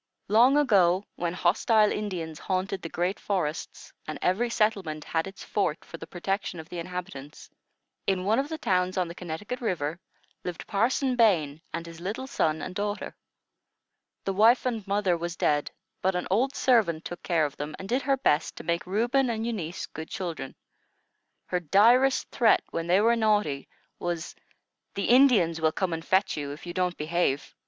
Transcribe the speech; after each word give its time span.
Long 0.29 0.57
ago, 0.57 1.05
when 1.15 1.35
hostile 1.35 1.91
Indians 1.91 2.39
haunted 2.39 2.81
the 2.81 2.89
great 2.89 3.19
forests, 3.19 3.93
and 4.07 4.17
every 4.19 4.49
settlement 4.49 5.03
had 5.03 5.27
its 5.27 5.43
fort 5.43 5.85
for 5.85 5.97
the 5.97 6.07
protection 6.07 6.59
of 6.59 6.67
the 6.69 6.79
inhabitants, 6.79 7.51
in 8.07 8.25
one 8.25 8.39
of 8.39 8.49
the 8.49 8.57
towns 8.57 8.97
on 8.97 9.07
the 9.07 9.13
Connecticut 9.13 9.61
River, 9.61 9.99
lived 10.43 10.65
Parson 10.65 11.15
Bain 11.15 11.61
and 11.71 11.85
his 11.85 12.01
little 12.01 12.25
son 12.25 12.63
and 12.63 12.73
daughter. 12.73 13.15
The 14.25 14.33
wife 14.33 14.65
and 14.65 14.87
mother 14.87 15.15
was 15.15 15.35
dead; 15.35 15.69
but 16.01 16.15
an 16.15 16.25
old 16.31 16.55
servant 16.55 17.05
took 17.05 17.21
care 17.21 17.45
of 17.45 17.55
them, 17.57 17.75
and 17.77 17.87
did 17.87 18.01
her 18.01 18.17
best 18.17 18.55
to 18.55 18.63
make 18.63 18.87
Reuben 18.87 19.29
and 19.29 19.45
Eunice 19.45 19.85
good 19.85 20.09
children. 20.09 20.55
Her 21.45 21.59
direst 21.59 22.27
threat, 22.31 22.63
when 22.71 22.87
they 22.87 23.01
were 23.01 23.15
naughty, 23.15 23.67
was, 23.99 24.33
"The 24.95 25.05
Indians 25.09 25.61
will 25.61 25.71
come 25.71 25.93
and 25.93 26.03
fetch 26.03 26.35
you, 26.37 26.49
if 26.53 26.65
you 26.65 26.73
don't 26.73 26.97
behave." 26.97 27.53